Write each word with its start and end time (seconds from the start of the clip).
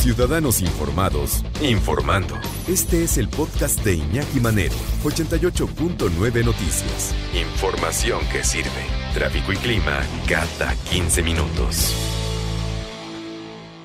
Ciudadanos 0.00 0.62
Informados, 0.62 1.44
informando. 1.60 2.34
Este 2.66 3.04
es 3.04 3.18
el 3.18 3.28
podcast 3.28 3.84
de 3.84 3.96
Iñaki 3.96 4.40
Manero, 4.40 4.74
88.9 5.04 6.42
Noticias. 6.42 7.14
Información 7.34 8.20
que 8.32 8.42
sirve. 8.42 8.70
Tráfico 9.12 9.52
y 9.52 9.56
clima 9.56 10.00
cada 10.26 10.74
15 10.90 11.22
minutos. 11.22 11.94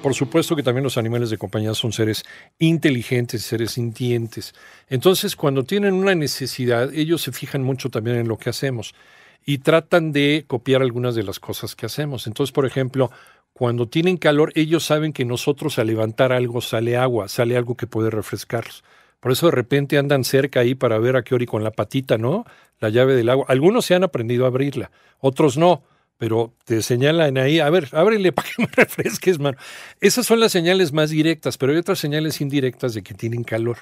Por 0.01 0.13
supuesto 0.13 0.55
que 0.55 0.63
también 0.63 0.85
los 0.85 0.97
animales 0.97 1.31
de 1.31 1.37
compañía 1.37 1.73
son 1.73 1.91
seres 1.91 2.23
inteligentes, 2.59 3.43
seres 3.43 3.71
sintientes. 3.71 4.55
Entonces, 4.87 5.35
cuando 5.35 5.65
tienen 5.65 5.95
una 5.95 6.15
necesidad, 6.15 6.93
ellos 6.93 7.23
se 7.23 7.33
fijan 7.33 7.61
mucho 7.61 7.89
también 7.89 8.15
en 8.15 8.29
lo 8.29 8.37
que 8.37 8.49
hacemos 8.49 8.95
y 9.45 9.59
tratan 9.59 10.11
de 10.11 10.45
copiar 10.47 10.81
algunas 10.81 11.13
de 11.13 11.23
las 11.23 11.39
cosas 11.39 11.75
que 11.75 11.85
hacemos. 11.85 12.25
Entonces, 12.25 12.51
por 12.51 12.65
ejemplo, 12.65 13.11
cuando 13.57 13.87
tienen 13.87 14.17
calor, 14.17 14.51
ellos 14.55 14.83
saben 14.83 15.13
que 15.13 15.23
nosotros 15.23 15.79
al 15.79 15.87
levantar 15.87 16.33
algo 16.33 16.59
sale 16.59 16.97
agua, 16.97 17.29
sale 17.29 17.55
algo 17.55 17.75
que 17.75 17.87
puede 17.87 18.09
refrescarlos. 18.09 18.83
Por 19.21 19.31
eso 19.31 19.45
de 19.45 19.53
repente 19.53 19.97
andan 19.97 20.25
cerca 20.25 20.59
ahí 20.59 20.75
para 20.75 20.99
ver 20.99 21.15
a 21.15 21.23
qué 21.23 21.35
hora 21.35 21.45
y 21.45 21.47
con 21.47 21.63
la 21.63 21.71
patita, 21.71 22.17
¿no? 22.17 22.43
La 22.79 22.89
llave 22.89 23.15
del 23.15 23.29
agua. 23.29 23.45
Algunos 23.47 23.85
se 23.85 23.95
han 23.95 24.03
aprendido 24.03 24.43
a 24.43 24.49
abrirla, 24.49 24.91
otros 25.21 25.57
no 25.57 25.83
pero 26.17 26.53
te 26.63 26.81
señalan 26.81 27.37
ahí, 27.37 27.59
a 27.59 27.69
ver, 27.69 27.89
ábrele 27.91 28.31
para 28.31 28.49
que 28.55 28.61
me 28.61 28.69
refresques, 28.71 29.39
mano. 29.39 29.57
Esas 29.99 30.25
son 30.25 30.39
las 30.39 30.51
señales 30.51 30.93
más 30.93 31.09
directas, 31.09 31.57
pero 31.57 31.71
hay 31.71 31.77
otras 31.77 31.99
señales 31.99 32.41
indirectas 32.41 32.93
de 32.93 33.03
que 33.03 33.13
tienen 33.13 33.43
calor. 33.43 33.77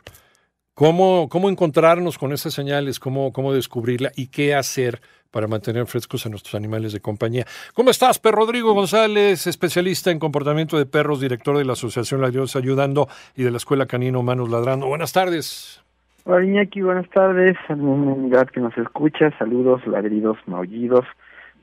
¿Cómo, 0.75 1.27
cómo 1.29 1.49
encontrarnos 1.49 2.17
con 2.17 2.31
esas 2.31 2.53
señales? 2.53 2.99
¿Cómo, 2.99 3.31
¿Cómo 3.31 3.53
descubrirla? 3.53 4.11
¿Y 4.15 4.27
qué 4.27 4.55
hacer 4.55 4.99
para 5.31 5.47
mantener 5.47 5.85
frescos 5.85 6.25
a 6.25 6.29
nuestros 6.29 6.55
animales 6.55 6.93
de 6.93 6.99
compañía? 6.99 7.45
¿Cómo 7.73 7.89
estás, 7.89 8.19
Per 8.19 8.33
Rodrigo 8.33 8.73
González, 8.73 9.47
especialista 9.47 10.11
en 10.11 10.19
comportamiento 10.19 10.77
de 10.77 10.85
perros, 10.85 11.21
director 11.21 11.57
de 11.57 11.65
la 11.65 11.73
Asociación 11.73 12.21
La 12.21 12.31
Dios 12.31 12.55
Ayudando 12.55 13.07
y 13.35 13.43
de 13.43 13.51
la 13.51 13.57
Escuela 13.57 13.85
Canino 13.85 14.19
Humanos 14.19 14.49
Ladrando? 14.49 14.87
Buenas 14.87 15.13
tardes. 15.13 15.83
Hola, 16.25 16.45
Iñaki, 16.45 16.81
buenas 16.81 17.09
tardes. 17.09 17.57
Unidad 17.69 18.47
que 18.49 18.59
nos 18.59 18.77
escucha, 18.77 19.31
saludos, 19.37 19.85
ladridos, 19.85 20.37
maullidos 20.47 21.05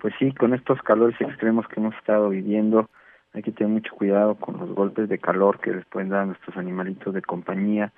pues 0.00 0.14
sí, 0.18 0.32
con 0.32 0.54
estos 0.54 0.80
calores 0.82 1.20
extremos 1.20 1.68
que 1.68 1.78
hemos 1.78 1.94
estado 1.96 2.30
viviendo, 2.30 2.88
hay 3.32 3.42
que 3.42 3.52
tener 3.52 3.72
mucho 3.72 3.94
cuidado 3.94 4.34
con 4.34 4.58
los 4.58 4.70
golpes 4.70 5.08
de 5.08 5.18
calor 5.18 5.60
que 5.60 5.72
les 5.72 5.84
pueden 5.86 6.08
dar 6.08 6.22
a 6.22 6.26
nuestros 6.26 6.56
animalitos 6.56 7.14
de 7.14 7.22
compañía, 7.22 7.92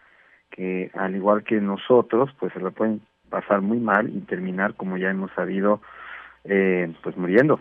que 0.53 0.91
al 0.95 1.17
igual 1.17 1.43
que 1.43 1.61
nosotros, 1.61 2.31
pues 2.39 2.53
se 2.53 2.61
lo 2.61 2.71
pueden 2.71 3.01
pasar 3.29 3.61
muy 3.63 3.79
mal 3.79 4.09
y 4.15 4.21
terminar, 4.21 4.75
como 4.75 4.97
ya 4.97 5.11
hemos 5.11 5.33
sabido, 5.33 5.81
eh, 6.45 6.93
pues 7.03 7.17
muriendo. 7.17 7.61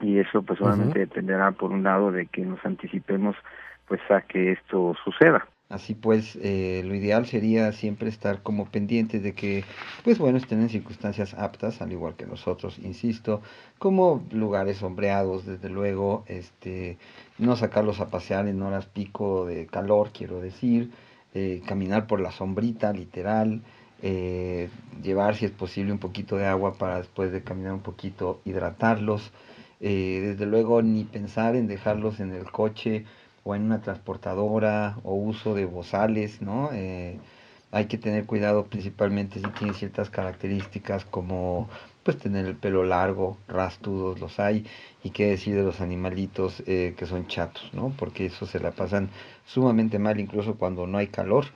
Y 0.00 0.18
eso 0.18 0.42
pues 0.42 0.58
solamente 0.58 0.98
dependerá, 0.98 1.52
por 1.52 1.70
un 1.70 1.82
lado, 1.82 2.10
de 2.10 2.26
que 2.26 2.42
nos 2.42 2.64
anticipemos 2.64 3.36
pues 3.86 4.00
a 4.10 4.22
que 4.22 4.52
esto 4.52 4.96
suceda. 5.04 5.46
Así 5.68 5.94
pues, 5.94 6.36
eh, 6.42 6.82
lo 6.84 6.96
ideal 6.96 7.26
sería 7.26 7.70
siempre 7.70 8.08
estar 8.08 8.42
como 8.42 8.66
pendientes 8.66 9.22
de 9.22 9.34
que, 9.34 9.62
pues 10.02 10.18
bueno, 10.18 10.36
estén 10.36 10.62
en 10.62 10.68
circunstancias 10.68 11.34
aptas, 11.34 11.80
al 11.80 11.92
igual 11.92 12.16
que 12.16 12.26
nosotros, 12.26 12.80
insisto, 12.80 13.40
como 13.78 14.26
lugares 14.32 14.78
sombreados, 14.78 15.46
desde 15.46 15.68
luego, 15.68 16.24
este, 16.26 16.98
no 17.38 17.54
sacarlos 17.54 18.00
a 18.00 18.10
pasear 18.10 18.48
en 18.48 18.60
horas 18.62 18.86
pico 18.86 19.46
de 19.46 19.66
calor, 19.66 20.10
quiero 20.12 20.40
decir, 20.40 20.90
eh, 21.34 21.62
caminar 21.66 22.06
por 22.06 22.20
la 22.20 22.32
sombrita, 22.32 22.92
literal, 22.92 23.62
eh, 24.02 24.68
llevar 25.02 25.36
si 25.36 25.44
es 25.44 25.50
posible 25.50 25.92
un 25.92 25.98
poquito 25.98 26.36
de 26.36 26.46
agua 26.46 26.74
para 26.74 26.98
después 26.98 27.32
de 27.32 27.42
caminar 27.42 27.72
un 27.72 27.82
poquito 27.82 28.40
hidratarlos, 28.44 29.32
desde 29.80 30.44
luego 30.44 30.82
ni 30.82 31.04
pensar 31.04 31.56
en 31.56 31.66
dejarlos 31.66 32.20
en 32.20 32.34
el 32.34 32.50
coche, 32.50 33.06
o 33.44 33.54
en 33.54 33.62
una 33.62 33.80
transportadora 33.80 34.98
o 35.02 35.14
uso 35.14 35.54
de 35.54 35.64
bozales, 35.64 36.42
¿no? 36.42 36.70
Eh, 36.72 37.18
hay 37.72 37.86
que 37.86 37.98
tener 37.98 38.26
cuidado 38.26 38.64
principalmente 38.66 39.40
si 39.40 39.46
tiene 39.58 39.74
ciertas 39.74 40.10
características 40.10 41.04
como 41.04 41.68
pues 42.02 42.18
tener 42.18 42.46
el 42.46 42.56
pelo 42.56 42.84
largo, 42.84 43.38
rastudos 43.48 44.20
los 44.20 44.40
hay, 44.40 44.66
y 45.02 45.10
qué 45.10 45.26
decir 45.26 45.54
de 45.56 45.62
los 45.62 45.80
animalitos 45.80 46.62
eh, 46.66 46.94
que 46.96 47.06
son 47.06 47.26
chatos, 47.26 47.70
¿no? 47.72 47.92
Porque 47.96 48.26
eso 48.26 48.46
se 48.46 48.60
la 48.60 48.70
pasan 48.70 49.10
sumamente 49.46 49.98
mal 49.98 50.18
incluso 50.20 50.56
cuando 50.56 50.86
no 50.86 50.98
hay 50.98 51.08
calor. 51.08 51.46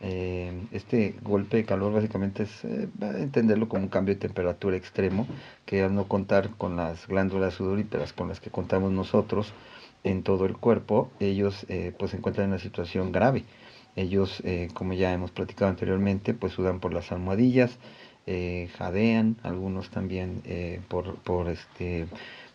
Eh, 0.00 0.52
este 0.70 1.16
golpe 1.22 1.56
de 1.56 1.64
calor 1.64 1.92
básicamente 1.92 2.44
es 2.44 2.64
entenderlo 2.64 3.68
como 3.68 3.82
un 3.82 3.88
cambio 3.88 4.14
de 4.14 4.20
temperatura 4.20 4.76
extremo, 4.76 5.26
que 5.66 5.82
al 5.82 5.94
no 5.94 6.06
contar 6.06 6.50
con 6.56 6.76
las 6.76 7.06
glándulas 7.08 7.54
sudoríparas 7.54 8.12
con 8.12 8.28
las 8.28 8.40
que 8.40 8.50
contamos 8.50 8.92
nosotros, 8.92 9.52
en 10.04 10.22
todo 10.22 10.46
el 10.46 10.56
cuerpo, 10.56 11.10
ellos 11.20 11.66
eh, 11.68 11.92
pues 11.98 12.12
se 12.12 12.18
encuentran 12.18 12.44
en 12.46 12.50
una 12.52 12.58
situación 12.58 13.12
grave. 13.12 13.44
Ellos, 13.96 14.40
eh, 14.44 14.68
como 14.74 14.92
ya 14.92 15.12
hemos 15.12 15.32
platicado 15.32 15.70
anteriormente, 15.70 16.34
pues 16.34 16.52
sudan 16.52 16.78
por 16.80 16.92
las 16.92 17.10
almohadillas, 17.10 17.78
eh, 18.28 18.68
jadean, 18.76 19.36
algunos 19.42 19.90
también 19.90 20.42
por, 20.88 21.16
por, 21.16 21.48
este, 21.48 22.06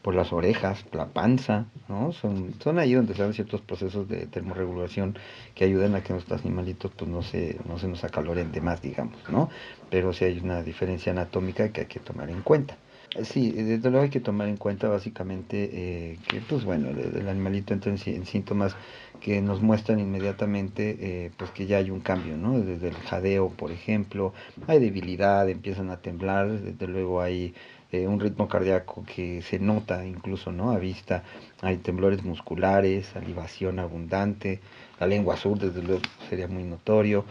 por 0.03 0.13
las 0.13 0.33
orejas, 0.33 0.85
la 0.91 1.07
panza, 1.07 1.65
¿no? 1.87 2.11
Son, 2.11 2.53
son 2.59 2.77
ahí 2.77 2.93
donde 2.93 3.15
se 3.15 3.23
dan 3.23 3.33
ciertos 3.33 3.61
procesos 3.61 4.07
de 4.07 4.27
termorregulación 4.27 5.17
que 5.55 5.63
ayudan 5.63 5.95
a 5.95 6.03
que 6.03 6.11
nuestros 6.11 6.41
animalitos 6.41 6.91
pues 6.95 7.09
no 7.09 7.23
se, 7.23 7.57
no 7.67 7.79
se 7.79 7.87
nos 7.87 8.03
acaloren 8.03 8.51
de 8.51 8.61
más, 8.61 8.81
digamos, 8.81 9.17
¿no? 9.29 9.49
Pero 9.89 10.11
sí 10.11 10.25
hay 10.25 10.39
una 10.39 10.61
diferencia 10.61 11.13
anatómica 11.13 11.69
que 11.69 11.81
hay 11.81 11.87
que 11.87 12.01
tomar 12.01 12.29
en 12.29 12.41
cuenta. 12.41 12.77
Sí, 13.21 13.51
desde 13.51 13.91
luego 13.91 14.05
hay 14.05 14.09
que 14.09 14.19
tomar 14.19 14.47
en 14.47 14.57
cuenta 14.57 14.89
básicamente 14.89 15.69
eh, 15.71 16.19
que, 16.27 16.41
pues 16.41 16.65
bueno, 16.65 16.89
el, 16.89 17.29
animalito 17.29 17.71
entra 17.71 17.91
en, 17.91 18.25
síntomas 18.25 18.75
que 19.21 19.39
nos 19.39 19.61
muestran 19.61 19.99
inmediatamente 19.99 20.97
eh, 20.99 21.31
pues 21.37 21.51
que 21.51 21.67
ya 21.67 21.77
hay 21.77 21.91
un 21.91 21.99
cambio, 21.99 22.37
¿no? 22.37 22.59
Desde 22.59 22.87
el 22.87 22.95
jadeo, 22.95 23.49
por 23.49 23.71
ejemplo, 23.71 24.33
hay 24.65 24.79
debilidad, 24.79 25.47
empiezan 25.47 25.91
a 25.91 25.97
temblar, 25.97 26.49
desde 26.49 26.87
luego 26.87 27.21
hay 27.21 27.53
eh, 27.91 28.07
un 28.07 28.19
ritmo 28.19 28.47
cardíaco 28.47 29.03
que 29.05 29.43
se 29.43 29.59
nota 29.59 30.03
incluso, 30.07 30.51
¿no? 30.51 30.71
A 30.71 30.79
vista, 30.79 31.23
hay 31.61 31.77
temblores 31.77 32.23
musculares, 32.23 33.05
salivación 33.13 33.77
abundante, 33.77 34.59
la 34.99 35.05
lengua 35.05 35.35
azul, 35.35 35.59
desde 35.59 35.83
luego 35.83 36.01
sería 36.29 36.47
muy 36.47 36.63
notorio, 36.63 37.25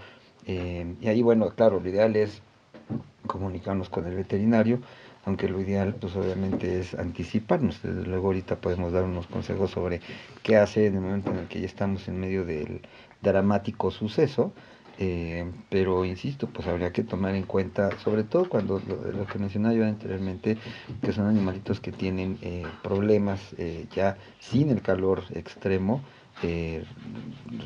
y 0.45 1.07
ahí, 1.07 1.23
bueno, 1.23 1.51
claro, 1.51 1.79
lo 1.79 1.89
ideal 1.89 2.17
es 2.17 2.43
comunicarnos 3.27 3.89
con 3.89 4.07
el 4.07 4.17
veterinario, 4.17 4.81
aunque 5.25 5.49
lo 5.49 5.61
ideal 5.61 5.95
pues 5.95 6.17
obviamente 6.17 6.81
es 6.81 6.95
anticiparnos. 6.95 7.83
Desde 7.83 8.05
luego 8.05 8.29
ahorita 8.29 8.57
podemos 8.57 8.93
dar 8.93 9.05
unos 9.05 9.27
consejos 9.27 9.71
sobre 9.71 10.01
qué 10.43 10.57
hacer 10.57 10.87
en 10.87 10.97
el 10.97 11.01
momento 11.01 11.31
en 11.31 11.39
el 11.39 11.49
que 11.49 11.61
ya 11.61 11.67
estamos 11.67 12.09
en 12.09 12.21
medio 12.21 12.45
del 12.45 12.83
dramático 13.21 13.91
suceso, 13.91 14.53
eh, 14.99 15.51
pero 15.71 16.05
insisto, 16.05 16.49
pues 16.49 16.69
habría 16.69 16.93
que 16.93 17.03
tomar 17.03 17.35
en 17.35 17.45
cuenta, 17.45 17.99
sobre 17.99 18.25
todo 18.25 18.49
cuando 18.49 18.81
lo, 18.81 19.27
que 19.27 19.39
mencionaba 19.39 19.75
yo 19.75 19.85
anteriormente, 19.85 20.59
que 21.01 21.13
son 21.13 21.27
animalitos 21.27 21.81
que 21.81 21.93
tienen 21.93 22.39
eh, 22.43 22.65
problemas 22.83 23.41
eh, 23.59 23.87
ya 23.95 24.19
sin 24.39 24.71
el 24.71 24.83
calor 24.83 25.25
extremo, 25.35 26.03
eh, 26.43 26.85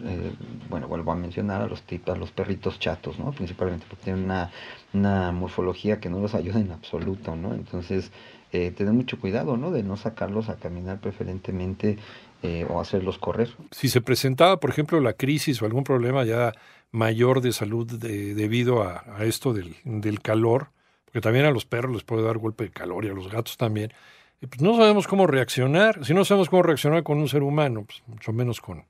eh, 0.04 0.32
bueno, 0.68 0.88
vuelvo 0.88 1.12
a 1.12 1.16
mencionar 1.16 1.62
a 1.62 1.66
los 1.66 1.82
tipos, 1.82 2.18
los 2.18 2.30
perritos 2.30 2.78
chatos, 2.78 3.18
¿no? 3.18 3.32
Principalmente 3.32 3.86
porque 3.88 4.04
tienen 4.04 4.24
una, 4.24 4.50
una 4.92 5.32
morfología 5.32 6.00
que 6.00 6.08
no 6.08 6.20
los 6.20 6.34
ayuda 6.34 6.60
en 6.60 6.72
absoluto, 6.72 7.36
¿no? 7.36 7.54
Entonces, 7.54 8.10
eh, 8.52 8.70
tener 8.70 8.92
mucho 8.92 9.18
cuidado, 9.18 9.56
¿no? 9.56 9.70
De 9.70 9.82
no 9.82 9.96
sacarlos 9.96 10.48
a 10.48 10.56
caminar 10.56 11.00
preferentemente 11.00 11.98
eh, 12.42 12.66
o 12.68 12.80
hacerlos 12.80 13.18
correr. 13.18 13.50
Si 13.70 13.88
se 13.88 14.00
presentaba, 14.00 14.60
por 14.60 14.70
ejemplo, 14.70 15.00
la 15.00 15.14
crisis 15.14 15.60
o 15.62 15.66
algún 15.66 15.84
problema 15.84 16.24
ya 16.24 16.52
mayor 16.90 17.40
de 17.40 17.52
salud 17.52 17.86
debido 17.86 18.82
a, 18.82 19.04
a 19.16 19.24
esto 19.24 19.52
del, 19.52 19.76
del 19.84 20.20
calor, 20.20 20.68
porque 21.04 21.20
también 21.20 21.44
a 21.44 21.50
los 21.50 21.66
perros 21.66 21.92
les 21.92 22.04
puede 22.04 22.22
dar 22.22 22.38
golpe 22.38 22.64
de 22.64 22.70
calor 22.70 23.04
y 23.04 23.08
a 23.08 23.14
los 23.14 23.30
gatos 23.30 23.56
también, 23.56 23.92
pues 24.40 24.60
no 24.60 24.76
sabemos 24.76 25.06
cómo 25.06 25.26
reaccionar. 25.26 26.04
Si 26.04 26.14
no 26.14 26.24
sabemos 26.24 26.48
cómo 26.48 26.62
reaccionar 26.62 27.02
con 27.02 27.18
un 27.18 27.28
ser 27.28 27.42
humano, 27.42 27.84
pues 27.84 28.02
mucho 28.06 28.32
menos 28.32 28.60
con, 28.60 28.84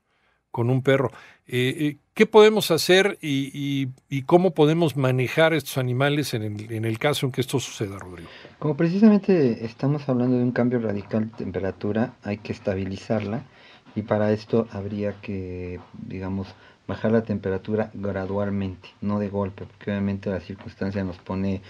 con 0.51 0.71
un 0.71 0.83
perro. 0.83 1.11
Eh, 1.47 1.75
eh, 1.79 1.97
¿Qué 2.15 2.27
podemos 2.27 2.71
hacer 2.71 3.19
y, 3.21 3.89
cómo 4.25 4.55
podemos 4.55 4.97
manejar 4.97 5.53
estos 5.53 5.77
animales 5.77 6.33
en 6.33 6.43
el, 6.43 6.73
en 6.73 6.85
el 6.85 6.99
caso 6.99 7.27
en 7.27 7.33
que 7.33 7.43
esto 7.43 7.61
suceda, 7.61 7.99
Rodrigo? 7.99 8.29
Como 8.59 8.77
precisamente 8.77 9.65
estamos 9.65 10.09
hablando 10.09 10.39
de 10.39 10.43
un 10.43 10.53
cambio 10.53 10.79
radical 10.79 11.31
de 11.31 11.37
temperatura, 11.37 12.15
hay 12.23 12.39
que 12.39 12.53
estabilizarla 12.53 13.45
y 13.95 14.03
para 14.03 14.33
esto 14.33 14.67
habría 14.73 15.21
que, 15.21 15.79
digamos, 15.93 16.49
bajar 16.87 17.11
la 17.11 17.23
temperatura 17.23 17.91
gradualmente, 17.95 18.89
no 19.01 19.19
de 19.19 19.29
golpe, 19.29 19.67
porque 19.67 19.91
obviamente 19.91 20.31
la 20.31 20.41
circunstancia 20.41 21.03
nos 21.03 21.19
pone 21.19 21.63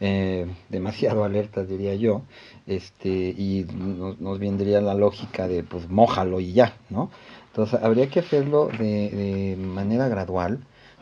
eh, 0.00 0.46
demasiado 0.68 1.24
alertas, 1.24 1.68
diría 1.68 1.94
yo, 1.94 2.22
este, 2.66 3.08
y 3.08 3.66
nos, 3.72 4.38
vendría 4.38 4.80
la 4.80 4.94
lógica 4.94 5.46
de, 5.46 5.62
pues, 5.62 5.88
mójalo 5.88 6.40
y 6.40 6.52
ya, 6.52 6.76
¿no? 6.90 7.10
Entonces, 7.46 7.80
habría 7.82 8.08
que 8.08 8.20
hacerlo 8.20 8.68
de, 8.78 9.56
manera 9.58 10.08
gradual, 10.08 10.58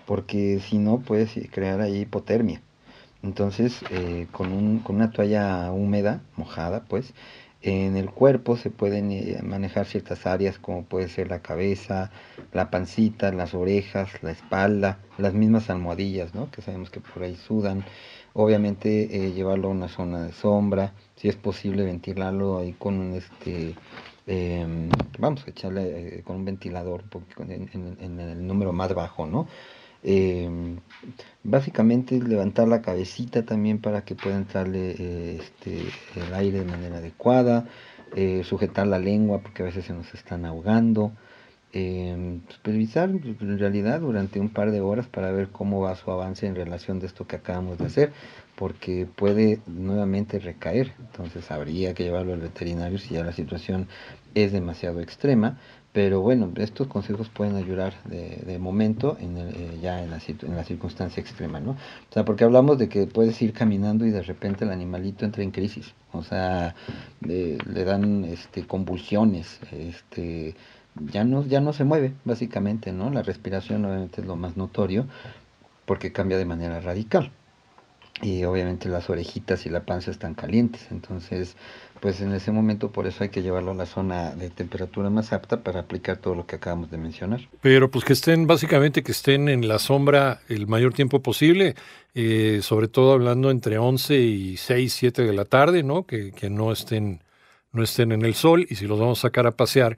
porque 0.06 0.60
si 0.60 0.78
no, 0.78 0.98
puedes 1.00 1.30
crear 1.50 1.80
ahí 1.80 2.00
hipotermia. 2.00 2.60
Entonces, 3.22 3.80
eh, 3.90 4.26
con, 4.32 4.52
un, 4.52 4.80
con 4.80 4.96
una 4.96 5.10
toalla 5.12 5.70
húmeda, 5.72 6.22
mojada, 6.36 6.84
pues, 6.88 7.14
En 7.64 7.96
el 7.96 8.10
cuerpo 8.10 8.56
se 8.56 8.70
pueden 8.70 9.12
eh, 9.12 9.38
manejar 9.44 9.86
ciertas 9.86 10.26
áreas 10.26 10.58
como 10.58 10.84
puede 10.84 11.08
ser 11.08 11.28
la 11.28 11.42
cabeza, 11.42 12.10
la 12.52 12.70
pancita, 12.70 13.30
las 13.30 13.54
orejas, 13.54 14.10
la 14.22 14.32
espalda, 14.32 14.98
las 15.16 15.32
mismas 15.32 15.70
almohadillas, 15.70 16.34
¿no? 16.34 16.50
que 16.50 16.60
sabemos 16.60 16.90
que 16.90 16.98
por 16.98 17.22
ahí 17.22 17.36
sudan. 17.36 17.84
Obviamente 18.34 19.26
eh, 19.26 19.32
llevarlo 19.32 19.68
a 19.68 19.70
una 19.70 19.88
zona 19.88 20.24
de 20.24 20.32
sombra, 20.32 20.92
si 21.14 21.28
es 21.28 21.36
posible 21.36 21.84
ventilarlo 21.84 22.58
ahí 22.58 22.72
con 22.72 22.98
un 22.98 23.14
este 23.14 23.76
em, 24.26 24.88
vamos 25.18 25.46
a 25.46 25.50
echarle 25.50 26.18
eh, 26.18 26.22
con 26.22 26.36
un 26.36 26.44
ventilador 26.44 27.04
en, 27.38 27.96
en, 28.00 28.20
el 28.20 28.46
número 28.46 28.72
más 28.72 28.92
bajo, 28.94 29.26
¿no? 29.26 29.46
Em, 30.04 30.78
básicamente 31.44 32.20
levantar 32.20 32.66
la 32.66 32.82
cabecita 32.82 33.44
también 33.44 33.78
para 33.78 34.04
que 34.04 34.16
pueda 34.16 34.36
entrarle 34.36 34.96
eh, 34.98 35.38
este, 35.40 35.78
el 36.20 36.34
aire 36.34 36.60
de 36.60 36.64
manera 36.64 36.98
adecuada, 36.98 37.66
eh, 38.16 38.42
sujetar 38.44 38.86
la 38.86 38.98
lengua 38.98 39.40
porque 39.40 39.62
a 39.62 39.66
veces 39.66 39.84
se 39.84 39.92
nos 39.92 40.12
están 40.14 40.44
ahogando, 40.44 41.12
eh, 41.72 42.40
supervisar 42.48 43.10
en 43.10 43.58
realidad 43.58 44.00
durante 44.00 44.40
un 44.40 44.50
par 44.50 44.72
de 44.72 44.80
horas 44.80 45.06
para 45.06 45.32
ver 45.32 45.48
cómo 45.48 45.80
va 45.80 45.96
su 45.96 46.10
avance 46.10 46.46
en 46.46 46.54
relación 46.54 46.98
de 46.98 47.06
esto 47.06 47.26
que 47.26 47.36
acabamos 47.36 47.78
de 47.78 47.86
hacer, 47.86 48.12
porque 48.56 49.06
puede 49.06 49.60
nuevamente 49.66 50.38
recaer, 50.38 50.92
entonces 50.98 51.50
habría 51.50 51.94
que 51.94 52.04
llevarlo 52.04 52.32
al 52.34 52.40
veterinario 52.40 52.98
si 52.98 53.14
ya 53.14 53.24
la 53.24 53.32
situación 53.32 53.88
es 54.34 54.52
demasiado 54.52 55.00
extrema 55.00 55.58
pero 55.92 56.22
bueno, 56.22 56.50
estos 56.56 56.86
consejos 56.88 57.28
pueden 57.28 57.56
ayudar 57.56 57.92
de, 58.04 58.58
momento 58.58 59.18
en 59.20 59.36
eh, 59.36 59.78
ya 59.82 60.02
en 60.02 60.10
la, 60.10 60.18
en 60.26 60.56
la 60.56 60.64
circunstancia 60.64 61.20
extrema, 61.20 61.60
¿no? 61.60 61.72
O 61.72 62.12
sea, 62.12 62.24
porque 62.24 62.44
hablamos 62.44 62.78
de 62.78 62.88
que 62.88 63.06
puedes 63.06 63.40
ir 63.42 63.52
caminando 63.52 64.06
y 64.06 64.10
de 64.10 64.22
repente 64.22 64.64
el 64.64 64.70
animalito 64.70 65.26
entra 65.26 65.42
en 65.42 65.50
crisis, 65.50 65.92
o 66.12 66.22
sea, 66.22 66.74
le 67.20 67.84
dan 67.84 68.24
este, 68.24 68.66
convulsiones, 68.66 69.60
este, 69.70 70.54
ya 71.12 71.24
no, 71.24 71.44
ya 71.44 71.60
no 71.60 71.74
se 71.74 71.84
mueve, 71.84 72.14
básicamente, 72.24 72.90
¿no? 72.92 73.10
La 73.10 73.22
respiración 73.22 73.84
obviamente 73.84 74.22
es 74.22 74.26
lo 74.26 74.36
más 74.36 74.56
notorio 74.56 75.06
porque 75.84 76.10
cambia 76.10 76.38
de 76.38 76.46
manera 76.46 76.80
radical 76.80 77.32
y 78.22 78.44
obviamente 78.44 78.88
las 78.88 79.10
orejitas 79.10 79.66
y 79.66 79.68
la 79.68 79.84
panza 79.84 80.10
están 80.10 80.34
calientes, 80.34 80.86
entonces 80.90 81.56
pues 82.00 82.20
en 82.20 82.32
ese 82.32 82.50
momento 82.50 82.90
por 82.90 83.06
eso 83.06 83.22
hay 83.22 83.30
que 83.30 83.42
llevarlo 83.42 83.70
a 83.70 83.74
la 83.74 83.86
zona 83.86 84.34
de 84.34 84.50
temperatura 84.50 85.08
más 85.08 85.32
apta 85.32 85.62
para 85.62 85.80
aplicar 85.80 86.16
todo 86.16 86.34
lo 86.34 86.46
que 86.46 86.56
acabamos 86.56 86.90
de 86.90 86.98
mencionar. 86.98 87.48
Pero 87.60 87.92
pues 87.92 88.04
que 88.04 88.12
estén, 88.12 88.48
básicamente 88.48 89.04
que 89.04 89.12
estén 89.12 89.48
en 89.48 89.68
la 89.68 89.78
sombra 89.78 90.40
el 90.48 90.66
mayor 90.66 90.94
tiempo 90.94 91.22
posible, 91.22 91.76
eh, 92.14 92.58
sobre 92.62 92.88
todo 92.88 93.12
hablando 93.12 93.52
entre 93.52 93.78
11 93.78 94.18
y 94.18 94.56
6, 94.56 94.92
7 94.92 95.22
de 95.22 95.32
la 95.32 95.44
tarde, 95.44 95.84
¿no? 95.84 96.04
Que, 96.04 96.32
que 96.32 96.50
no, 96.50 96.72
estén, 96.72 97.22
no 97.70 97.84
estén 97.84 98.10
en 98.10 98.24
el 98.24 98.34
sol 98.34 98.66
y 98.68 98.74
si 98.74 98.88
los 98.88 98.98
vamos 98.98 99.20
a 99.20 99.28
sacar 99.28 99.46
a 99.46 99.52
pasear, 99.52 99.96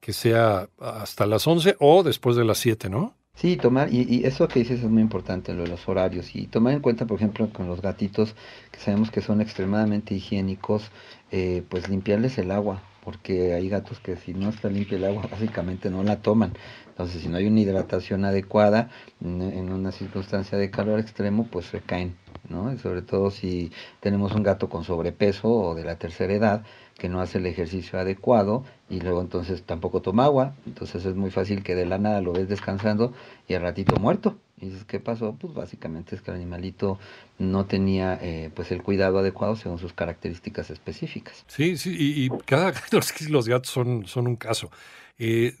que 0.00 0.12
sea 0.12 0.68
hasta 0.78 1.26
las 1.26 1.48
11 1.48 1.74
o 1.80 2.04
después 2.04 2.36
de 2.36 2.44
las 2.44 2.58
7, 2.58 2.88
¿no? 2.88 3.16
Sí, 3.40 3.56
tomar, 3.56 3.88
y, 3.90 4.26
eso 4.26 4.48
que 4.48 4.58
dices 4.58 4.80
es 4.80 4.90
muy 4.90 5.00
importante, 5.00 5.54
lo 5.54 5.62
de 5.62 5.68
los 5.68 5.88
horarios, 5.88 6.36
y 6.36 6.46
tomar 6.46 6.74
en 6.74 6.80
cuenta, 6.80 7.06
por 7.06 7.16
ejemplo, 7.16 7.50
con 7.50 7.68
los 7.68 7.80
gatitos, 7.80 8.34
que 8.70 8.78
sabemos 8.80 9.10
que 9.10 9.22
son 9.22 9.40
extremadamente 9.40 10.14
higiénicos, 10.14 10.90
eh, 11.30 11.62
pues 11.70 11.88
limpiarles 11.88 12.36
el 12.36 12.50
agua, 12.50 12.82
porque 13.02 13.54
hay 13.54 13.70
gatos 13.70 13.98
que 13.98 14.16
si 14.16 14.34
no 14.34 14.50
está 14.50 14.68
limpia 14.68 14.98
el 14.98 15.06
agua, 15.06 15.22
básicamente 15.30 15.88
no 15.88 16.02
la 16.02 16.20
toman. 16.20 16.52
Entonces, 16.88 17.22
si 17.22 17.28
no 17.28 17.38
hay 17.38 17.46
una 17.46 17.60
hidratación 17.60 18.26
adecuada 18.26 18.90
en 19.22 19.72
una 19.72 19.90
circunstancia 19.90 20.58
de 20.58 20.70
calor 20.70 21.00
extremo, 21.00 21.46
pues 21.50 21.72
recaen, 21.72 22.16
¿no? 22.50 22.70
Y 22.74 22.76
sobre 22.76 23.00
todo 23.00 23.30
si 23.30 23.72
tenemos 24.00 24.32
un 24.32 24.42
gato 24.42 24.68
con 24.68 24.84
sobrepeso 24.84 25.48
o 25.48 25.74
de 25.74 25.84
la 25.84 25.96
tercera 25.96 26.34
edad, 26.34 26.62
que 27.00 27.08
no 27.08 27.22
hace 27.22 27.38
el 27.38 27.46
ejercicio 27.46 27.98
adecuado 27.98 28.62
y 28.90 29.00
luego 29.00 29.22
entonces 29.22 29.62
tampoco 29.62 30.02
toma 30.02 30.26
agua, 30.26 30.54
entonces 30.66 31.06
es 31.06 31.16
muy 31.16 31.30
fácil 31.30 31.62
que 31.62 31.74
de 31.74 31.86
la 31.86 31.96
nada 31.96 32.20
lo 32.20 32.34
ves 32.34 32.46
descansando 32.46 33.14
y 33.48 33.54
al 33.54 33.62
ratito 33.62 33.96
muerto. 33.96 34.36
Y 34.60 34.66
dices, 34.66 34.84
¿qué 34.84 35.00
pasó? 35.00 35.34
Pues 35.40 35.54
básicamente 35.54 36.14
es 36.14 36.20
que 36.20 36.30
el 36.30 36.36
animalito 36.36 36.98
no 37.38 37.64
tenía 37.64 38.18
eh, 38.20 38.50
pues 38.54 38.70
el 38.70 38.82
cuidado 38.82 39.18
adecuado 39.18 39.56
según 39.56 39.78
sus 39.78 39.94
características 39.94 40.68
específicas. 40.68 41.42
Sí, 41.46 41.78
sí, 41.78 41.96
y, 41.98 42.28
cada 42.44 42.70
gato, 42.72 43.00
los 43.30 43.48
gatos 43.48 43.70
son, 43.70 44.04
son 44.06 44.28
un 44.28 44.36
caso. 44.36 44.70
Eh, 45.18 45.54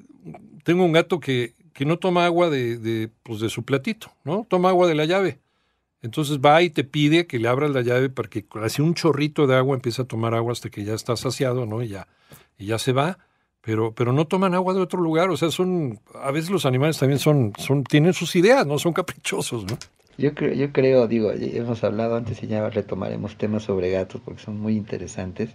tengo 0.62 0.84
un 0.84 0.92
gato 0.92 1.20
que, 1.20 1.54
que 1.72 1.86
no 1.86 1.98
toma 1.98 2.26
agua 2.26 2.50
de, 2.50 2.76
de, 2.76 3.08
pues 3.22 3.40
de 3.40 3.48
su 3.48 3.64
platito, 3.64 4.12
¿no? 4.24 4.46
Toma 4.46 4.68
agua 4.68 4.86
de 4.86 4.94
la 4.94 5.06
llave. 5.06 5.38
Entonces 6.02 6.38
va 6.38 6.62
y 6.62 6.70
te 6.70 6.84
pide 6.84 7.26
que 7.26 7.38
le 7.38 7.48
abras 7.48 7.70
la 7.70 7.82
llave 7.82 8.08
para 8.08 8.28
que 8.28 8.46
hace 8.62 8.82
un 8.82 8.94
chorrito 8.94 9.46
de 9.46 9.56
agua 9.56 9.74
empieza 9.74 10.02
a 10.02 10.06
tomar 10.06 10.34
agua 10.34 10.52
hasta 10.52 10.70
que 10.70 10.84
ya 10.84 10.94
está 10.94 11.16
saciado, 11.16 11.66
¿no? 11.66 11.82
Y 11.82 11.88
ya, 11.88 12.08
y 12.58 12.66
ya 12.66 12.78
se 12.78 12.92
va. 12.92 13.18
Pero, 13.62 13.92
pero 13.94 14.14
no 14.14 14.26
toman 14.26 14.54
agua 14.54 14.72
de 14.72 14.80
otro 14.80 15.00
lugar. 15.02 15.28
O 15.28 15.36
sea, 15.36 15.50
son, 15.50 16.00
a 16.14 16.30
veces 16.30 16.50
los 16.50 16.64
animales 16.64 16.98
también 16.98 17.18
son, 17.18 17.52
son, 17.58 17.84
tienen 17.84 18.14
sus 18.14 18.34
ideas, 18.34 18.66
¿no? 18.66 18.78
Son 18.78 18.94
caprichosos, 18.94 19.64
¿no? 19.64 19.76
Yo 20.16 20.34
creo, 20.34 20.52
yo 20.52 20.70
creo, 20.72 21.06
digo, 21.08 21.30
hemos 21.32 21.82
hablado 21.82 22.16
antes 22.16 22.42
y 22.42 22.46
ya 22.46 22.68
retomaremos 22.68 23.36
temas 23.36 23.62
sobre 23.62 23.90
gatos 23.90 24.20
porque 24.22 24.42
son 24.42 24.60
muy 24.60 24.76
interesantes. 24.76 25.50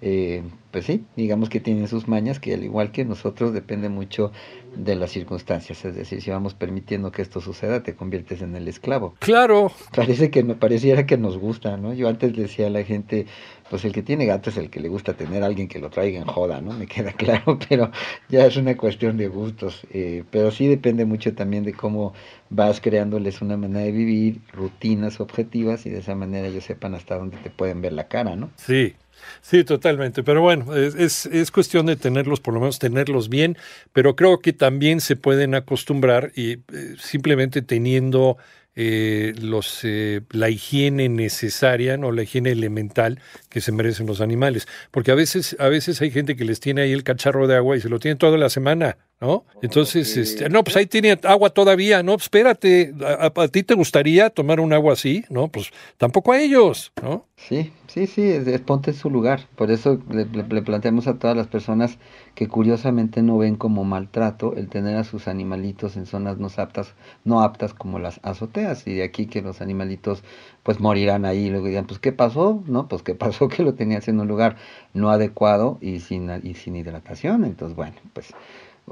Eh, 0.00 0.42
pues 0.70 0.84
sí, 0.84 1.04
digamos 1.16 1.48
que 1.48 1.60
tienen 1.60 1.88
sus 1.88 2.06
mañas 2.06 2.38
que 2.38 2.54
al 2.54 2.62
igual 2.62 2.92
que 2.92 3.04
nosotros 3.04 3.52
depende 3.52 3.88
mucho 3.88 4.30
de 4.76 4.94
las 4.96 5.10
circunstancias, 5.10 5.84
es 5.84 5.94
decir, 5.94 6.20
si 6.20 6.30
vamos 6.30 6.54
permitiendo 6.54 7.12
que 7.12 7.22
esto 7.22 7.40
suceda, 7.40 7.82
te 7.82 7.94
conviertes 7.94 8.42
en 8.42 8.56
el 8.56 8.68
esclavo. 8.68 9.14
Claro. 9.18 9.72
Parece 9.94 10.30
que 10.30 10.42
me 10.42 10.54
pareciera 10.54 11.06
que 11.06 11.16
nos 11.16 11.38
gusta, 11.38 11.76
¿no? 11.76 11.94
Yo 11.94 12.08
antes 12.08 12.34
decía 12.34 12.66
a 12.66 12.70
la 12.70 12.82
gente, 12.84 13.26
pues 13.70 13.84
el 13.84 13.92
que 13.92 14.02
tiene 14.02 14.26
gato 14.26 14.50
es 14.50 14.56
el 14.56 14.70
que 14.70 14.80
le 14.80 14.88
gusta 14.88 15.14
tener 15.14 15.42
a 15.42 15.46
alguien 15.46 15.68
que 15.68 15.78
lo 15.78 15.90
traiga 15.90 16.18
en 16.18 16.26
joda, 16.26 16.60
¿no? 16.60 16.72
Me 16.72 16.86
queda 16.86 17.12
claro, 17.16 17.58
pero 17.68 17.90
ya 18.28 18.46
es 18.46 18.56
una 18.56 18.76
cuestión 18.76 19.16
de 19.16 19.28
gustos. 19.28 19.86
Eh, 19.92 20.24
pero 20.30 20.50
sí 20.50 20.66
depende 20.66 21.04
mucho 21.04 21.34
también 21.34 21.64
de 21.64 21.72
cómo 21.72 22.12
vas 22.50 22.80
creándoles 22.80 23.42
una 23.42 23.56
manera 23.56 23.84
de 23.84 23.92
vivir, 23.92 24.40
rutinas 24.52 25.20
objetivas 25.20 25.86
y 25.86 25.90
de 25.90 25.98
esa 25.98 26.14
manera 26.14 26.46
ellos 26.46 26.64
sepan 26.64 26.94
hasta 26.94 27.16
dónde 27.16 27.36
te 27.38 27.50
pueden 27.50 27.80
ver 27.80 27.92
la 27.92 28.08
cara, 28.08 28.36
¿no? 28.36 28.50
Sí, 28.56 28.94
Sí, 29.40 29.64
totalmente. 29.64 30.22
Pero 30.22 30.40
bueno, 30.40 30.74
es, 30.74 31.26
es, 31.26 31.50
cuestión 31.50 31.86
de 31.86 31.96
tenerlos, 31.96 32.40
por 32.40 32.54
lo 32.54 32.60
menos 32.60 32.78
tenerlos 32.78 33.28
bien, 33.28 33.56
pero 33.92 34.16
creo 34.16 34.40
que 34.40 34.52
también 34.52 35.00
se 35.00 35.16
pueden 35.16 35.54
acostumbrar 35.54 36.32
y 36.34 36.52
eh, 36.52 36.96
simplemente 36.98 37.62
teniendo 37.62 38.38
eh, 38.76 39.34
los, 39.40 39.80
eh, 39.84 40.22
la 40.30 40.50
higiene 40.50 41.08
necesaria, 41.08 41.96
no 41.96 42.10
la 42.12 42.22
higiene 42.22 42.50
elemental 42.50 43.20
que 43.48 43.60
se 43.60 43.72
merecen 43.72 44.06
los 44.06 44.20
animales. 44.20 44.66
Porque 44.90 45.12
a 45.12 45.14
veces, 45.14 45.56
a 45.58 45.68
veces 45.68 46.00
hay 46.00 46.10
gente 46.10 46.36
que 46.36 46.44
les 46.44 46.60
tiene 46.60 46.82
ahí 46.82 46.92
el 46.92 47.04
cacharro 47.04 47.46
de 47.46 47.56
agua 47.56 47.76
y 47.76 47.80
se 47.80 47.88
lo 47.88 47.98
tiene 47.98 48.16
toda 48.16 48.36
la 48.36 48.50
semana. 48.50 48.96
¿no? 49.20 49.44
Entonces, 49.62 50.16
este, 50.16 50.48
no, 50.50 50.64
pues 50.64 50.76
ahí 50.76 50.86
tiene 50.86 51.18
agua 51.22 51.50
todavía, 51.50 52.02
no, 52.02 52.12
pues 52.12 52.24
espérate, 52.24 52.92
¿A, 53.04 53.48
ti 53.48 53.62
te 53.62 53.74
gustaría 53.74 54.28
tomar 54.28 54.60
un 54.60 54.72
agua 54.72 54.92
así? 54.92 55.24
No, 55.30 55.48
pues 55.48 55.70
tampoco 55.96 56.32
a 56.32 56.40
ellos, 56.40 56.92
¿no? 57.02 57.26
Sí, 57.36 57.72
sí, 57.86 58.06
sí, 58.06 58.22
es, 58.22 58.60
ponte 58.60 58.90
en 58.90 58.96
su 58.96 59.10
lugar. 59.10 59.48
Por 59.56 59.70
eso 59.70 60.00
le, 60.10 60.26
planteamos 60.62 61.06
a 61.06 61.18
todas 61.18 61.36
las 61.36 61.46
personas 61.46 61.98
que 62.34 62.48
curiosamente 62.48 63.22
no 63.22 63.38
ven 63.38 63.56
como 63.56 63.84
maltrato 63.84 64.54
el 64.56 64.68
tener 64.68 64.96
a 64.96 65.04
sus 65.04 65.28
animalitos 65.28 65.96
en 65.96 66.06
zonas 66.06 66.38
no 66.38 66.48
aptas, 66.56 66.94
no 67.24 67.42
aptas 67.42 67.74
como 67.74 67.98
las 67.98 68.20
azoteas, 68.22 68.86
y 68.86 68.94
de 68.94 69.04
aquí 69.04 69.26
que 69.26 69.42
los 69.42 69.60
animalitos 69.60 70.22
pues 70.62 70.80
morirán 70.80 71.24
ahí 71.24 71.50
luego 71.50 71.66
digan, 71.66 71.86
pues 71.86 72.00
¿qué 72.00 72.12
pasó? 72.12 72.62
No, 72.66 72.88
pues 72.88 73.02
¿qué 73.02 73.14
pasó? 73.14 73.48
Que 73.54 73.62
lo 73.62 73.74
tenías 73.74 74.08
en 74.08 74.20
un 74.20 74.28
lugar 74.28 74.56
no 74.94 75.10
adecuado 75.10 75.78
y 75.80 76.00
sin, 76.00 76.30
y 76.42 76.54
sin 76.54 76.76
hidratación. 76.76 77.44
Entonces, 77.44 77.76
bueno, 77.76 77.96
pues 78.12 78.32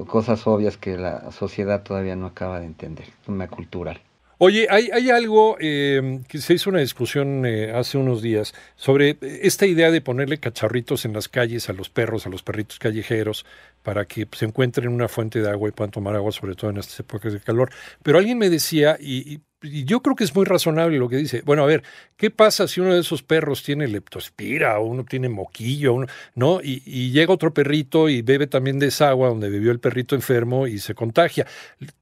cosas 0.07 0.45
obvias 0.47 0.77
que 0.77 0.97
la 0.97 1.31
sociedad 1.31 1.83
todavía 1.83 2.15
no 2.15 2.27
acaba 2.27 2.59
de 2.59 2.65
entender, 2.65 3.07
una 3.27 3.47
cultural. 3.47 4.01
Oye, 4.39 4.67
hay, 4.69 5.09
algo 5.09 5.57
eh, 5.59 6.21
que 6.27 6.39
se 6.39 6.55
hizo 6.55 6.69
una 6.69 6.79
discusión 6.79 7.45
eh, 7.45 7.71
hace 7.73 7.97
unos 7.97 8.21
días 8.21 8.53
sobre 8.75 9.17
esta 9.21 9.65
idea 9.65 9.91
de 9.91 10.01
ponerle 10.01 10.39
cacharritos 10.39 11.05
en 11.05 11.13
las 11.13 11.29
calles 11.29 11.69
a 11.69 11.73
los 11.73 11.89
perros, 11.89 12.25
a 12.25 12.29
los 12.29 12.43
perritos 12.43 12.79
callejeros, 12.79 13.45
para 13.83 14.05
que 14.05 14.27
se 14.31 14.45
encuentren 14.45 14.89
una 14.89 15.07
fuente 15.07 15.41
de 15.41 15.49
agua 15.49 15.69
y 15.69 15.71
puedan 15.71 15.91
tomar 15.91 16.15
agua, 16.15 16.31
sobre 16.31 16.55
todo 16.55 16.71
en 16.71 16.77
estas 16.77 16.99
épocas 16.99 17.31
de 17.31 17.39
calor. 17.39 17.69
Pero 18.01 18.17
alguien 18.17 18.37
me 18.37 18.49
decía, 18.49 18.97
y 18.99 19.41
yo 19.63 20.01
creo 20.01 20.15
que 20.15 20.23
es 20.23 20.35
muy 20.35 20.45
razonable 20.45 20.97
lo 20.97 21.09
que 21.09 21.17
dice. 21.17 21.41
Bueno, 21.45 21.63
a 21.63 21.65
ver, 21.65 21.83
¿qué 22.17 22.29
pasa 22.29 22.67
si 22.67 22.81
uno 22.81 22.93
de 22.93 22.99
esos 22.99 23.23
perros 23.23 23.63
tiene 23.63 23.87
leptospira 23.87 24.79
o 24.79 24.85
uno 24.85 25.05
tiene 25.05 25.29
moquillo, 25.29 25.93
uno, 25.93 26.07
¿no? 26.35 26.59
Y, 26.61 27.11
llega 27.13 27.33
otro 27.33 27.53
perrito 27.53 28.09
y 28.09 28.21
bebe 28.21 28.47
también 28.47 28.79
de 28.79 28.87
esa 28.87 29.09
agua 29.09 29.29
donde 29.29 29.49
bebió 29.49 29.71
el 29.71 29.79
perrito 29.79 30.15
enfermo 30.15 30.67
y 30.67 30.79
se 30.79 30.95
contagia. 30.95 31.45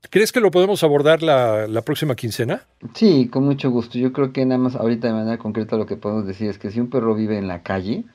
¿Crees 0.10 0.32
que 0.32 0.40
lo 0.40 0.52
podemos 0.52 0.84
abordar 0.84 1.22
la, 1.22 1.68
la 1.68 1.82
próxima 1.82 2.16
quincena? 2.16 2.64
Sí, 2.94 3.28
con 3.30 3.44
mucho 3.44 3.70
gusto. 3.70 3.98
Yo 3.98 4.14
creo 4.14 4.32
que 4.32 4.46
nada 4.46 4.60
más 4.60 4.76
ahorita 4.76 5.08
de 5.08 5.14
manera 5.14 5.38
concreta 5.38 5.76
lo 5.76 5.86
que 5.86 5.98
podemos 5.98 6.26
decir 6.26 6.50
es 6.50 6.58
que 6.58 6.72
si 6.72 6.80
un 6.80 6.90
perro 6.90 7.14
vive 7.14 7.38
en 7.38 7.48
la 7.48 7.62
calle, 7.62 8.06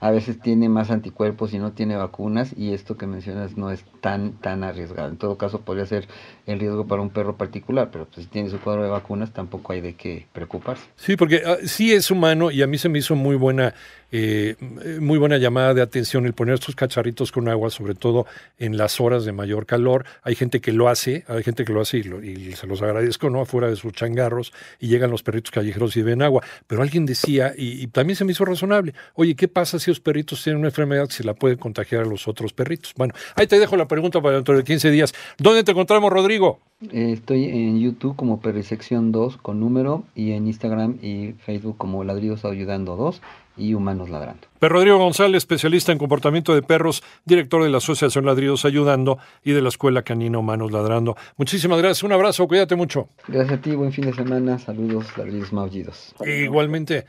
a 0.00 0.10
veces 0.10 0.40
tiene 0.40 0.68
más 0.68 0.90
anticuerpos 0.90 1.52
y 1.52 1.58
no 1.58 1.72
tiene 1.72 1.96
vacunas 1.96 2.54
y 2.56 2.72
esto 2.72 2.96
que 2.96 3.06
mencionas 3.06 3.56
no 3.56 3.70
es 3.70 3.84
tan 4.00 4.32
tan 4.32 4.64
arriesgado. 4.64 5.10
En 5.10 5.18
todo 5.18 5.36
caso 5.36 5.60
podría 5.60 5.86
ser 5.86 6.08
el 6.46 6.58
riesgo 6.58 6.86
para 6.86 7.02
un 7.02 7.10
perro 7.10 7.36
particular, 7.36 7.90
pero 7.92 8.06
pues, 8.06 8.24
si 8.24 8.30
tiene 8.30 8.48
su 8.48 8.58
cuadro 8.60 8.82
de 8.82 8.88
vacunas 8.88 9.32
tampoco 9.32 9.72
hay 9.72 9.82
de 9.82 9.94
qué 9.94 10.26
preocuparse. 10.32 10.84
Sí, 10.96 11.16
porque 11.16 11.42
uh, 11.46 11.66
sí 11.66 11.92
es 11.92 12.10
humano 12.10 12.50
y 12.50 12.62
a 12.62 12.66
mí 12.66 12.78
se 12.78 12.88
me 12.88 12.98
hizo 12.98 13.14
muy 13.14 13.36
buena 13.36 13.74
eh, 14.12 14.56
muy 15.00 15.18
buena 15.18 15.38
llamada 15.38 15.72
de 15.72 15.82
atención 15.82 16.26
el 16.26 16.32
poner 16.32 16.54
estos 16.54 16.74
cacharritos 16.74 17.30
con 17.30 17.48
agua, 17.48 17.70
sobre 17.70 17.94
todo 17.94 18.26
en 18.58 18.76
las 18.76 19.00
horas 19.00 19.24
de 19.24 19.32
mayor 19.32 19.66
calor. 19.66 20.04
Hay 20.22 20.34
gente 20.34 20.60
que 20.60 20.72
lo 20.72 20.88
hace, 20.88 21.24
hay 21.28 21.44
gente 21.44 21.64
que 21.64 21.72
lo 21.72 21.80
hace 21.80 21.98
y, 21.98 22.52
se 22.54 22.66
los 22.66 22.82
agradezco, 22.82 23.30
¿no? 23.30 23.40
Afuera 23.40 23.68
de 23.68 23.76
sus 23.76 23.92
changarros 23.92 24.52
y 24.80 24.88
llegan 24.88 25.10
los 25.10 25.22
perritos 25.22 25.52
callejeros 25.52 25.96
y 25.96 26.02
ven 26.02 26.22
agua. 26.22 26.42
Pero 26.66 26.82
alguien 26.82 27.06
decía, 27.06 27.54
y, 27.56 27.86
también 27.88 28.16
se 28.16 28.24
me 28.24 28.32
hizo 28.32 28.44
razonable, 28.44 28.94
oye, 29.14 29.36
¿qué 29.36 29.46
pasa 29.46 29.78
si 29.78 29.89
los 29.90 30.00
perritos 30.00 30.42
tienen 30.42 30.58
una 30.58 30.68
enfermedad 30.68 31.06
que 31.06 31.14
se 31.14 31.24
la 31.24 31.34
puede 31.34 31.56
contagiar 31.56 32.02
a 32.02 32.06
los 32.06 32.26
otros 32.26 32.52
perritos? 32.52 32.94
Bueno, 32.96 33.14
ahí 33.36 33.46
te 33.46 33.58
dejo 33.58 33.76
la 33.76 33.86
pregunta 33.86 34.20
para 34.20 34.36
dentro 34.36 34.56
de 34.56 34.64
15 34.64 34.90
días. 34.90 35.14
¿Dónde 35.38 35.62
te 35.62 35.72
encontramos, 35.72 36.12
Rodrigo? 36.12 36.60
Eh, 36.90 37.12
estoy 37.12 37.44
en 37.44 37.78
YouTube 37.78 38.16
como 38.16 38.40
Perrisección 38.40 39.12
2 39.12 39.36
con 39.36 39.60
número 39.60 40.04
y 40.14 40.32
en 40.32 40.46
Instagram 40.46 40.98
y 41.02 41.32
Facebook 41.44 41.76
como 41.76 42.04
Ladridos 42.04 42.44
Ayudando 42.44 42.96
2 42.96 43.20
y 43.56 43.74
Humanos 43.74 44.08
Ladrando. 44.08 44.48
Per 44.58 44.72
Rodrigo 44.72 44.98
González, 44.98 45.38
especialista 45.38 45.92
en 45.92 45.98
comportamiento 45.98 46.54
de 46.54 46.62
perros, 46.62 47.02
director 47.24 47.62
de 47.62 47.68
la 47.68 47.78
Asociación 47.78 48.24
Ladridos 48.24 48.64
Ayudando 48.64 49.18
y 49.44 49.52
de 49.52 49.60
la 49.60 49.68
Escuela 49.68 50.02
Canina 50.02 50.38
Humanos 50.38 50.72
Ladrando. 50.72 51.16
Muchísimas 51.36 51.78
gracias, 51.78 52.02
un 52.02 52.12
abrazo, 52.12 52.48
cuídate 52.48 52.76
mucho. 52.76 53.08
Gracias 53.28 53.58
a 53.58 53.60
ti, 53.60 53.72
buen 53.72 53.92
fin 53.92 54.06
de 54.06 54.14
semana, 54.14 54.58
saludos, 54.58 55.06
ladridos 55.16 55.52
maullidos. 55.52 56.14
Igualmente. 56.24 57.06